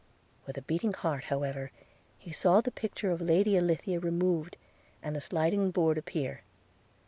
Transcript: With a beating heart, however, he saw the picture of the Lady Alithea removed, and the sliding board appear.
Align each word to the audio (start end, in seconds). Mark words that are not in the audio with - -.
With 0.47 0.57
a 0.57 0.63
beating 0.63 0.93
heart, 0.93 1.25
however, 1.25 1.69
he 2.17 2.31
saw 2.31 2.59
the 2.59 2.71
picture 2.71 3.11
of 3.11 3.19
the 3.19 3.25
Lady 3.25 3.55
Alithea 3.55 3.99
removed, 3.99 4.57
and 5.03 5.15
the 5.15 5.21
sliding 5.21 5.69
board 5.69 5.95
appear. 5.95 6.41